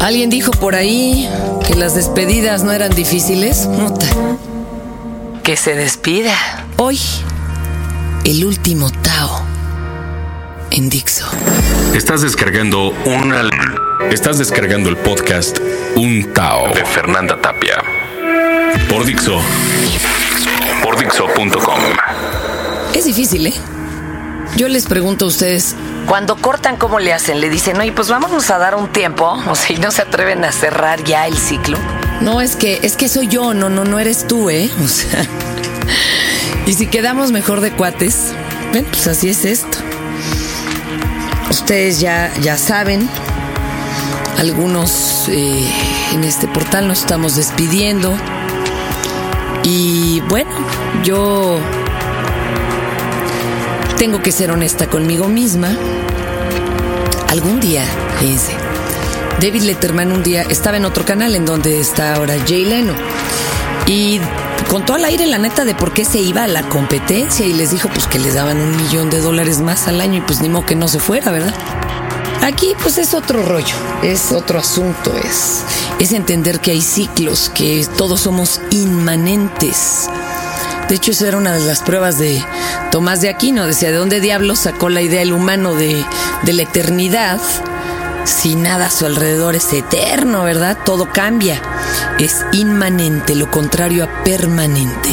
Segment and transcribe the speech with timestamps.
[0.00, 1.28] Alguien dijo por ahí
[1.66, 3.66] que las despedidas no eran difíciles.
[3.66, 4.06] Muta.
[5.42, 6.34] Que se despida.
[6.76, 6.98] Hoy,
[8.24, 9.42] el último Tao
[10.70, 11.26] en Dixo.
[11.94, 13.48] Estás descargando una.
[14.10, 15.58] Estás descargando el podcast
[15.96, 17.82] Un Tao de Fernanda Tapia.
[18.88, 19.40] Por Dixo.
[20.82, 21.80] Por Dixo.com.
[22.94, 23.54] Es difícil, ¿eh?
[24.56, 25.74] Yo les pregunto a ustedes,
[26.08, 27.40] cuando cortan, ¿cómo le hacen?
[27.40, 30.52] Le dicen, oye, pues vámonos a dar un tiempo, o si no se atreven a
[30.52, 31.78] cerrar ya el ciclo.
[32.22, 34.70] No, es que, es que soy yo, no, no, no eres tú, ¿eh?
[34.84, 35.26] O sea,
[36.66, 38.32] y si quedamos mejor de cuates,
[38.72, 39.78] ven, pues así es esto.
[41.50, 43.08] Ustedes ya, ya saben,
[44.38, 45.70] algunos eh,
[46.12, 48.16] en este portal nos estamos despidiendo.
[49.62, 50.50] Y bueno,
[51.04, 51.60] yo
[53.98, 55.76] tengo que ser honesta conmigo misma.
[57.28, 57.84] Algún día,
[58.20, 58.52] fíjense,
[59.40, 62.94] David Letterman un día estaba en otro canal en donde está ahora Jay Leno.
[63.86, 64.20] Y
[64.70, 67.72] contó al aire la neta de por qué se iba a la competencia y les
[67.72, 70.48] dijo pues que les daban un millón de dólares más al año y pues ni
[70.48, 71.54] modo que no se fuera, ¿verdad?
[72.42, 75.64] Aquí pues es otro rollo, es otro asunto, es,
[75.98, 80.08] es entender que hay ciclos, que todos somos inmanentes.
[80.88, 82.42] De hecho, esa era una de las pruebas de
[82.90, 83.66] Tomás de Aquino.
[83.66, 86.02] Decía, ¿de dónde diablos sacó la idea el humano de,
[86.46, 87.38] la eternidad?
[88.24, 90.78] Si nada a su alrededor es eterno, ¿verdad?
[90.86, 91.60] Todo cambia.
[92.18, 95.10] Es inmanente, lo contrario a permanente.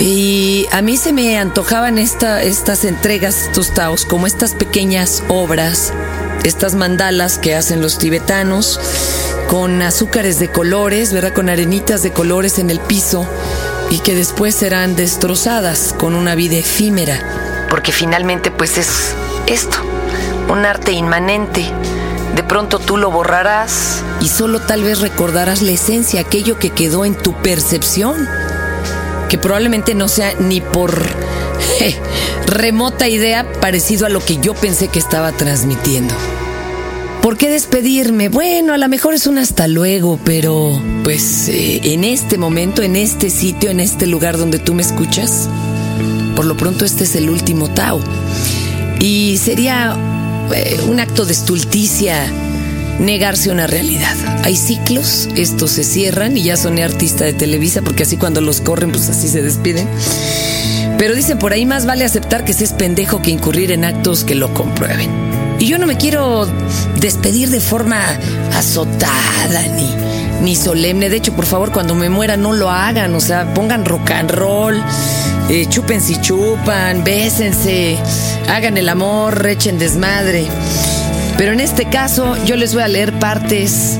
[0.00, 5.92] Y a mí se me antojaban esta, estas entregas, estos taos, como estas pequeñas obras,
[6.42, 8.80] estas mandalas que hacen los tibetanos,
[9.48, 11.34] con azúcares de colores, ¿verdad?
[11.34, 13.28] Con arenitas de colores en el piso
[13.92, 17.66] y que después serán destrozadas con una vida efímera.
[17.68, 19.14] Porque finalmente pues es
[19.46, 19.76] esto,
[20.48, 21.62] un arte inmanente.
[22.34, 27.04] De pronto tú lo borrarás y solo tal vez recordarás la esencia, aquello que quedó
[27.04, 28.26] en tu percepción,
[29.28, 30.98] que probablemente no sea ni por
[32.46, 36.14] remota idea parecido a lo que yo pensé que estaba transmitiendo.
[37.32, 38.28] ¿Por qué despedirme?
[38.28, 42.94] Bueno, a lo mejor es un hasta luego, pero pues eh, en este momento, en
[42.94, 45.48] este sitio, en este lugar donde tú me escuchas,
[46.36, 48.02] por lo pronto este es el último Tao.
[49.00, 49.96] Y sería
[50.54, 52.30] eh, un acto de estulticia
[52.98, 54.14] negarse una realidad.
[54.44, 58.60] Hay ciclos, estos se cierran y ya soné artista de Televisa porque así cuando los
[58.60, 59.88] corren pues así se despiden.
[60.98, 64.22] Pero dicen por ahí más vale aceptar que se es pendejo que incurrir en actos
[64.22, 65.31] que lo comprueben.
[65.62, 66.44] Y yo no me quiero
[66.98, 68.02] despedir de forma
[68.52, 69.94] azotada ni,
[70.42, 71.08] ni solemne.
[71.08, 73.14] De hecho, por favor, cuando me muera no lo hagan.
[73.14, 74.82] O sea, pongan rock and roll,
[75.48, 77.96] eh, chupen si chupan, bésense,
[78.48, 80.48] hagan el amor, echen desmadre.
[81.38, 83.98] Pero en este caso yo les voy a leer partes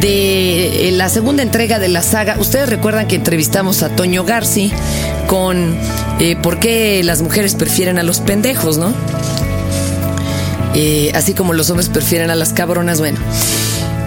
[0.00, 2.36] de eh, la segunda entrega de la saga.
[2.38, 4.72] Ustedes recuerdan que entrevistamos a Toño Garci
[5.26, 5.76] con
[6.20, 8.94] eh, por qué las mujeres prefieren a los pendejos, ¿no?
[10.74, 13.18] Eh, así como los hombres prefieren a las cabronas, bueno.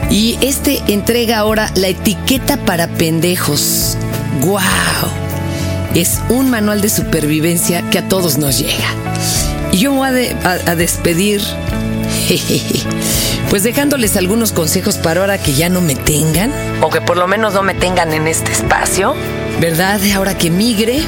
[0.09, 3.97] Y este entrega ahora la etiqueta para pendejos.
[4.41, 4.61] ¡Wow!
[5.93, 8.87] Es un manual de supervivencia que a todos nos llega.
[9.71, 11.41] Y yo voy a, despedir,
[13.49, 16.51] pues dejándoles algunos consejos para ahora que ya no me tengan,
[16.81, 19.15] o que por lo menos no me tengan en este espacio,
[19.59, 19.99] ¿verdad?
[20.15, 21.01] Ahora que migre,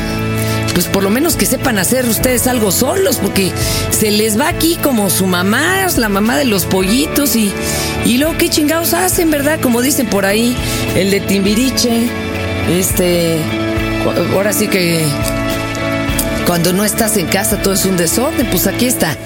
[0.77, 3.51] pues por lo menos que sepan hacer ustedes algo solos, porque
[3.89, 7.51] se les va aquí como su mamá, la mamá de los pollitos y,
[8.05, 9.59] y luego qué chingados hacen, ¿verdad?
[9.59, 10.55] Como dicen por ahí,
[10.95, 12.07] el de Timbiriche,
[12.69, 13.39] este,
[14.35, 15.03] ahora sí que
[16.45, 19.17] cuando no estás en casa todo es un desorden, pues aquí está.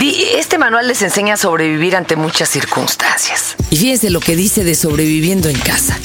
[0.00, 3.56] Este manual les enseña a sobrevivir ante muchas circunstancias.
[3.70, 5.98] Y fíjense lo que dice de sobreviviendo en casa.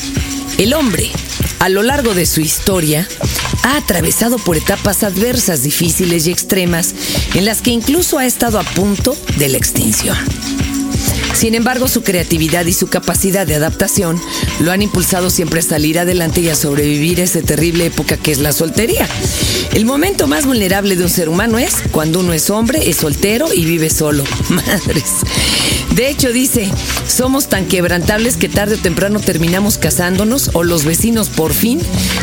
[0.57, 1.11] El hombre,
[1.59, 3.07] a lo largo de su historia,
[3.65, 6.93] ha atravesado por etapas adversas, difíciles y extremas,
[7.33, 10.15] en las que incluso ha estado a punto de la extinción.
[11.33, 14.21] Sin embargo, su creatividad y su capacidad de adaptación
[14.62, 18.31] lo han impulsado siempre a salir adelante y a sobrevivir a esa terrible época que
[18.31, 19.07] es la soltería.
[19.73, 23.51] El momento más vulnerable de un ser humano es cuando uno es hombre, es soltero
[23.51, 24.23] y vive solo.
[24.50, 25.11] Madres.
[25.95, 26.69] De hecho, dice,
[27.07, 31.80] somos tan quebrantables que tarde o temprano terminamos casándonos o los vecinos por fin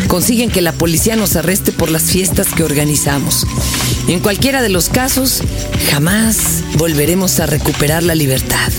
[0.08, 3.46] consiguen que la policía nos arreste por las fiestas que organizamos.
[4.08, 5.42] En cualquiera de los casos,
[5.90, 8.72] jamás volveremos a recuperar la libertad.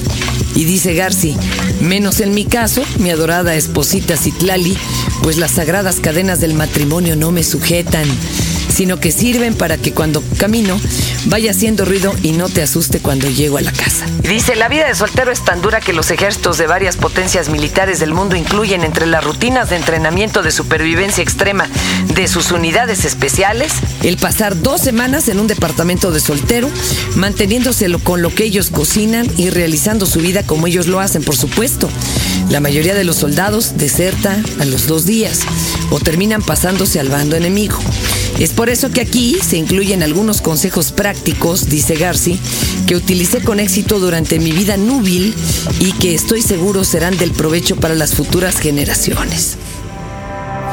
[0.56, 1.36] Y dice Garci,
[1.82, 4.78] menos en mi caso, mi adorada esposita Citlali,
[5.24, 8.06] pues las sagradas cadenas del matrimonio no me sujetan.
[8.74, 10.80] Sino que sirven para que cuando camino
[11.26, 14.06] vaya haciendo ruido y no te asuste cuando llego a la casa.
[14.24, 18.00] Dice, la vida de soltero es tan dura que los ejércitos de varias potencias militares
[18.00, 21.68] del mundo incluyen entre las rutinas de entrenamiento de supervivencia extrema
[22.16, 26.70] de sus unidades especiales el pasar dos semanas en un departamento de soltero,
[27.16, 31.36] manteniéndose con lo que ellos cocinan y realizando su vida como ellos lo hacen, por
[31.36, 31.90] supuesto.
[32.50, 35.42] La mayoría de los soldados deserta a los dos días
[35.90, 37.78] o terminan pasándose al bando enemigo.
[38.40, 42.40] Es por eso que aquí se incluyen algunos consejos prácticos, dice Garci,
[42.88, 45.36] que utilicé con éxito durante mi vida núbil
[45.80, 49.58] y que estoy seguro serán del provecho para las futuras generaciones.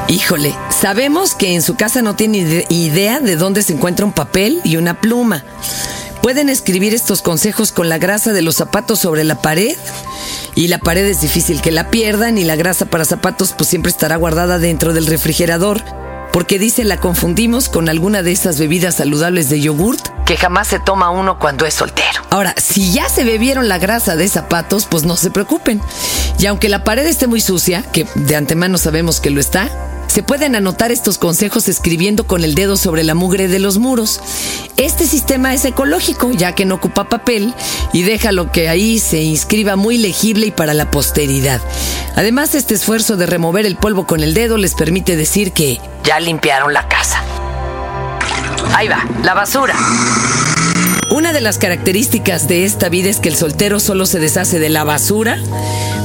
[0.08, 4.60] Híjole, sabemos que en su casa no tiene idea de dónde se encuentra un papel
[4.64, 5.44] y una pluma.
[6.22, 9.76] Pueden escribir estos consejos con la grasa de los zapatos sobre la pared
[10.54, 13.90] y la pared es difícil que la pierdan y la grasa para zapatos pues siempre
[13.90, 15.82] estará guardada dentro del refrigerador
[16.32, 20.79] porque dice la confundimos con alguna de esas bebidas saludables de yogurt que jamás se
[20.79, 22.23] toma uno cuando es soltero.
[22.31, 25.81] Ahora, si ya se bebieron la grasa de zapatos, pues no se preocupen.
[26.38, 29.69] Y aunque la pared esté muy sucia, que de antemano sabemos que lo está,
[30.10, 34.20] se pueden anotar estos consejos escribiendo con el dedo sobre la mugre de los muros.
[34.76, 37.54] Este sistema es ecológico, ya que no ocupa papel
[37.92, 41.60] y deja lo que ahí se inscriba muy legible y para la posteridad.
[42.16, 46.18] Además, este esfuerzo de remover el polvo con el dedo les permite decir que ya
[46.18, 47.22] limpiaron la casa.
[48.74, 49.76] Ahí va, la basura.
[51.12, 54.70] Una de las características de esta vida es que el soltero solo se deshace de
[54.70, 55.38] la basura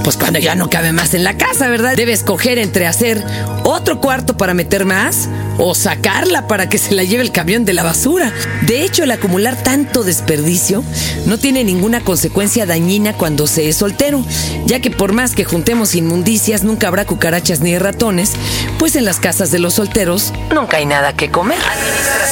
[0.05, 1.95] pues cuando ya no cabe más en la casa, ¿verdad?
[1.95, 3.23] Debe escoger entre hacer
[3.63, 7.73] otro cuarto para meter más o sacarla para que se la lleve el camión de
[7.73, 8.33] la basura.
[8.65, 10.83] De hecho, el acumular tanto desperdicio
[11.25, 14.23] no tiene ninguna consecuencia dañina cuando se es soltero,
[14.65, 18.33] ya que por más que juntemos inmundicias, nunca habrá cucarachas ni ratones,
[18.77, 21.59] pues en las casas de los solteros nunca hay nada que comer.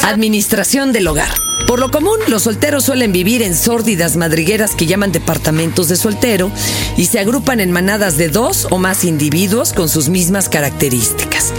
[0.03, 1.29] Administración del hogar.
[1.67, 6.51] Por lo común, los solteros suelen vivir en sórdidas madrigueras que llaman departamentos de soltero
[6.97, 11.53] y se agrupan en manadas de dos o más individuos con sus mismas características.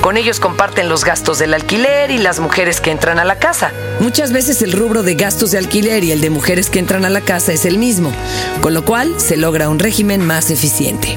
[0.00, 3.72] Con ellos comparten los gastos del alquiler y las mujeres que entran a la casa.
[4.00, 7.10] Muchas veces el rubro de gastos de alquiler y el de mujeres que entran a
[7.10, 8.12] la casa es el mismo,
[8.60, 11.16] con lo cual se logra un régimen más eficiente.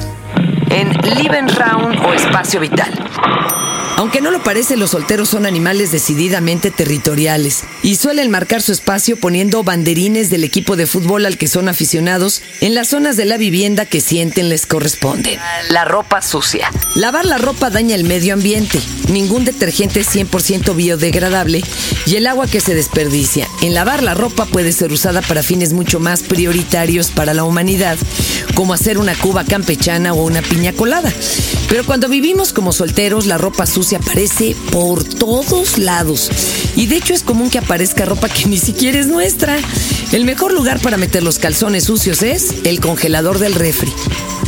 [0.69, 2.91] En Lebensraum o espacio vital.
[4.01, 9.15] Aunque no lo parece, los solteros son animales decididamente territoriales y suelen marcar su espacio
[9.15, 13.37] poniendo banderines del equipo de fútbol al que son aficionados en las zonas de la
[13.37, 15.39] vivienda que sienten les corresponden.
[15.69, 16.71] La ropa sucia.
[16.95, 18.81] Lavar la ropa daña el medio ambiente.
[19.07, 21.61] Ningún detergente es 100% biodegradable
[22.07, 25.73] y el agua que se desperdicia en lavar la ropa puede ser usada para fines
[25.73, 27.99] mucho más prioritarios para la humanidad,
[28.55, 31.13] como hacer una cuba campechana o una piña colada.
[31.69, 36.29] Pero cuando vivimos como solteros, la ropa sucia aparece por todos lados.
[36.75, 39.57] Y de hecho es común que aparezca ropa que ni siquiera es nuestra.
[40.11, 43.91] El mejor lugar para meter los calzones sucios es el congelador del refri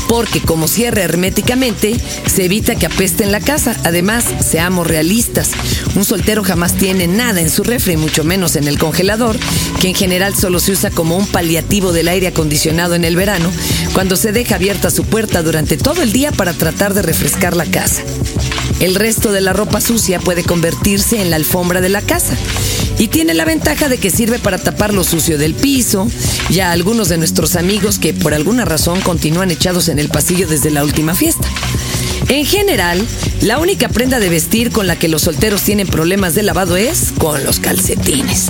[0.08, 1.96] porque como cierra herméticamente,
[2.26, 3.76] se evita que apeste en la casa.
[3.84, 5.52] Además, seamos realistas,
[5.96, 9.38] un soltero jamás tiene nada en su refri, mucho menos en el congelador,
[9.80, 13.52] que en general solo se usa como un paliativo del aire acondicionado en el verano,
[13.94, 17.66] cuando se deja abierta su puerta durante todo el día para tratar de refrescar la
[17.66, 18.02] casa.
[18.80, 22.36] El resto de la ropa sucia puede convertirse en la alfombra de la casa
[22.98, 26.08] y tiene la ventaja de que sirve para tapar lo sucio del piso
[26.50, 30.48] y a algunos de nuestros amigos que por alguna razón continúan echados en el pasillo
[30.48, 31.48] desde la última fiesta.
[32.30, 33.06] En general,
[33.42, 37.12] la única prenda de vestir con la que los solteros tienen problemas de lavado es
[37.18, 38.48] con los calcetines.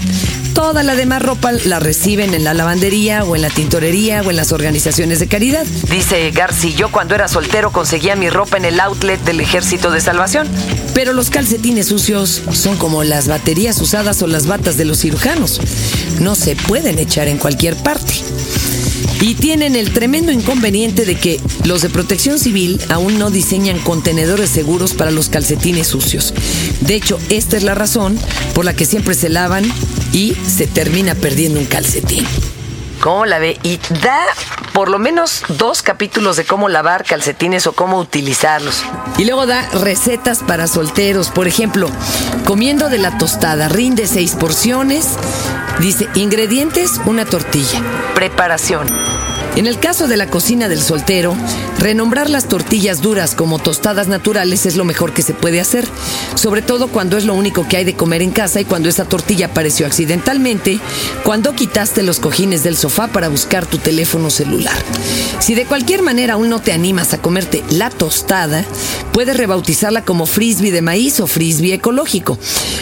[0.64, 4.38] Toda la demás ropa la reciben en la lavandería o en la tintorería o en
[4.38, 5.66] las organizaciones de caridad.
[5.92, 10.00] Dice Garci, yo cuando era soltero conseguía mi ropa en el outlet del Ejército de
[10.00, 10.48] Salvación.
[10.94, 15.60] Pero los calcetines sucios son como las baterías usadas o las batas de los cirujanos.
[16.22, 18.14] No se pueden echar en cualquier parte.
[19.20, 24.50] Y tienen el tremendo inconveniente de que los de protección civil aún no diseñan contenedores
[24.50, 26.34] seguros para los calcetines sucios.
[26.82, 28.18] De hecho, esta es la razón
[28.54, 29.64] por la que siempre se lavan
[30.14, 32.26] y se termina perdiendo un calcetín.
[33.02, 33.60] ¿Cómo la ve?
[33.64, 34.18] Y da
[34.72, 38.82] por lo menos dos capítulos de cómo lavar calcetines o cómo utilizarlos.
[39.18, 41.30] Y luego da recetas para solteros.
[41.30, 41.90] Por ejemplo,
[42.46, 45.10] comiendo de la tostada, rinde seis porciones.
[45.80, 47.82] Dice, ingredientes, una tortilla.
[48.16, 48.88] Preparación.
[49.56, 51.36] En el caso de la cocina del soltero,
[51.78, 55.88] renombrar las tortillas duras como tostadas naturales es lo mejor que se puede hacer,
[56.34, 59.06] sobre todo cuando es lo único que hay de comer en casa y cuando esa
[59.06, 60.80] tortilla apareció accidentalmente
[61.24, 64.76] cuando quitaste los cojines del sofá para buscar tu teléfono celular.
[65.40, 68.66] Si de cualquier manera aún no te animas a comerte la tostada,
[69.12, 72.40] puedes rebautizarla como frisbee de maíz o frisbee ecológico.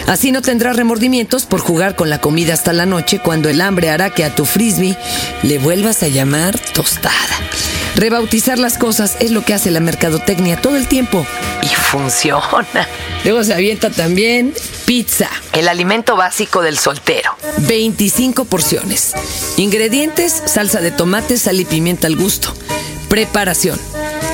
[0.07, 3.89] Así no tendrás remordimientos por jugar con la comida hasta la noche cuando el hambre
[3.89, 4.97] hará que a tu frisbee
[5.43, 7.13] le vuelvas a llamar tostada.
[7.95, 11.25] Rebautizar las cosas es lo que hace la mercadotecnia todo el tiempo
[11.61, 12.87] y funciona.
[13.23, 14.53] Luego se avienta también
[14.85, 17.35] pizza, el alimento básico del soltero.
[17.59, 19.13] 25 porciones.
[19.57, 22.53] Ingredientes, salsa de tomate, sal y pimienta al gusto.
[23.09, 23.79] Preparación.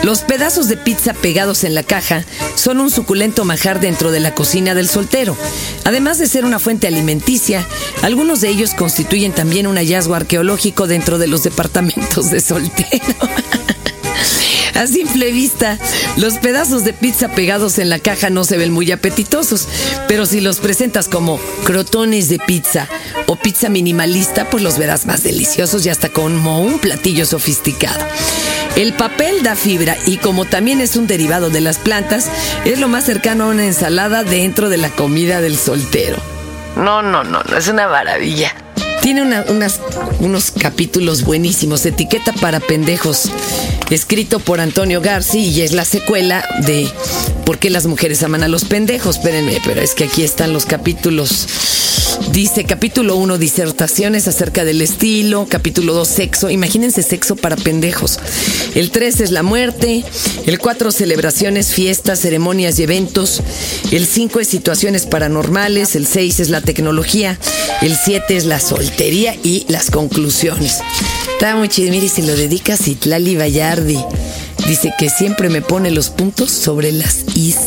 [0.04, 2.24] Los pedazos de pizza pegados en la caja
[2.56, 5.36] son un suculento majar dentro de la cocina del soltero.
[5.84, 7.66] Además de ser una fuente alimenticia,
[8.02, 13.16] algunos de ellos constituyen también un hallazgo arqueológico dentro de los departamentos de soltero.
[14.78, 15.80] A simple vista,
[16.18, 19.68] los pedazos de pizza pegados en la caja no se ven muy apetitosos,
[20.08, 22.88] pero si los presentas como crotones de pizza
[23.26, 28.06] o pizza minimalista, pues los verás más deliciosos y hasta como un platillo sofisticado.
[28.76, 32.28] El papel da fibra y como también es un derivado de las plantas,
[32.64, 36.37] es lo más cercano a una ensalada dentro de la comida del soltero.
[36.78, 38.54] No, no, no, no, es una maravilla.
[39.02, 39.44] Tiene
[40.20, 43.32] unos capítulos buenísimos, etiqueta para pendejos,
[43.90, 46.92] escrito por Antonio Garci y es la secuela de
[47.48, 49.16] ¿Por qué las mujeres aman a los pendejos?
[49.16, 51.48] Espérenme, pero es que aquí están los capítulos
[52.38, 55.48] Dice capítulo 1, disertaciones acerca del estilo.
[55.50, 56.52] Capítulo 2, sexo.
[56.52, 58.20] Imagínense sexo para pendejos.
[58.76, 60.06] El 3 es la muerte.
[60.46, 63.42] El 4, celebraciones, fiestas, ceremonias y eventos.
[63.90, 65.96] El 5 es situaciones paranormales.
[65.96, 67.40] El 6 es la tecnología.
[67.82, 70.82] El 7 es la soltería y las conclusiones.
[71.34, 71.90] Está muy chido.
[71.90, 73.98] Mire, si lo dedica a Citlali Vallardi.
[74.68, 77.58] Dice que siempre me pone los puntos sobre las is.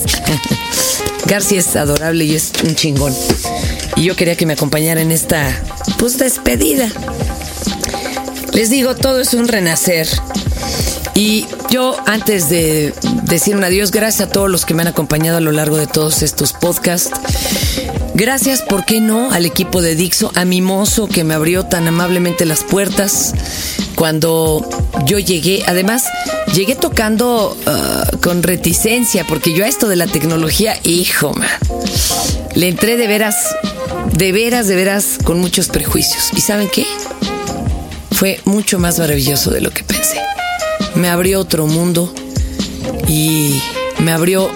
[1.26, 3.12] García es adorable y es un chingón.
[4.00, 5.54] Y yo quería que me acompañara en esta,
[5.99, 6.88] pues, despedida.
[8.54, 10.09] Les digo, todo es un renacer.
[11.14, 15.37] Y yo, antes de decir un adiós, gracias a todos los que me han acompañado
[15.37, 17.11] a lo largo de todos estos podcasts.
[18.14, 21.87] Gracias, ¿por qué no?, al equipo de Dixo, a mi mozo que me abrió tan
[21.87, 23.35] amablemente las puertas
[23.97, 24.66] cuando
[25.04, 25.62] yo llegué.
[25.66, 26.04] Además,
[26.54, 31.49] llegué tocando uh, con reticencia, porque yo a esto de la tecnología, hijo, man,
[32.54, 33.37] le entré de veras
[34.12, 36.30] de veras, de veras, con muchos prejuicios.
[36.37, 36.87] ¿Y saben qué?
[38.12, 40.20] Fue mucho más maravilloso de lo que pensé.
[40.94, 42.12] Me abrió otro mundo
[43.09, 43.62] y
[44.00, 44.50] me abrió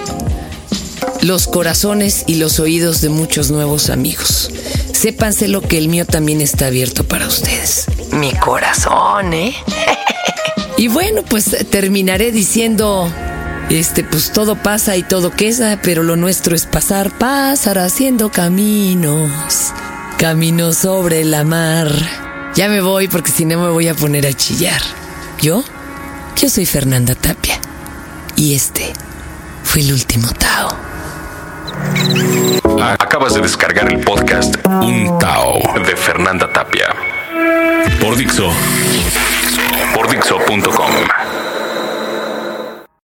[1.23, 4.51] los corazones y los oídos de muchos nuevos amigos.
[4.93, 7.87] Sépanse lo que el mío también está abierto para ustedes.
[8.13, 9.55] Mi corazón, ¿eh?
[10.77, 13.11] y bueno, pues terminaré diciendo
[13.71, 19.73] este, pues todo pasa y todo queda, pero lo nuestro es pasar, pasar haciendo caminos,
[20.19, 21.91] caminos sobre la mar.
[22.55, 24.81] Ya me voy porque si no me voy a poner a chillar.
[25.41, 25.65] ¿Yo?
[26.37, 27.59] Yo soy Fernanda Tapia.
[28.37, 28.93] Y este
[29.63, 30.77] fue el último Tao.
[32.81, 36.87] Acabas de descargar el podcast Un Tao de Fernanda Tapia.
[38.01, 38.51] Por Dixo.
[39.95, 41.24] Por Dixo.com.